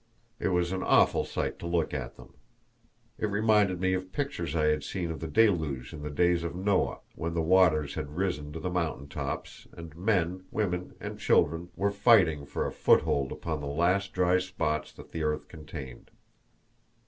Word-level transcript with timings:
It 0.39 0.47
was 0.47 0.71
an 0.71 0.81
awful 0.81 1.25
sight 1.25 1.59
to 1.59 1.67
look 1.67 1.93
at 1.93 2.15
them. 2.17 2.33
It 3.19 3.27
reminded 3.27 3.79
me 3.79 3.93
of 3.93 4.11
pictures 4.11 4.53
that 4.53 4.63
I 4.63 4.69
had 4.69 4.83
seen 4.83 5.11
of 5.11 5.19
the 5.19 5.27
deluge 5.27 5.93
in 5.93 6.01
the 6.01 6.09
days 6.09 6.43
of 6.43 6.55
Noah, 6.55 7.01
when 7.13 7.35
the 7.35 7.41
waters 7.43 7.93
had 7.93 8.17
risen 8.17 8.51
to 8.53 8.59
the 8.59 8.71
mountain 8.71 9.07
tops, 9.09 9.67
and 9.73 9.95
men, 9.95 10.45
women 10.49 10.95
and 10.99 11.19
children 11.19 11.69
were 11.75 11.91
fighting 11.91 12.47
for 12.47 12.65
a 12.65 12.71
foothold 12.71 13.31
upon 13.31 13.61
the 13.61 13.67
last 13.67 14.11
dry 14.11 14.39
spots 14.39 14.91
that 14.93 15.11
the 15.11 15.21
earth 15.21 15.47
contained. 15.47 16.09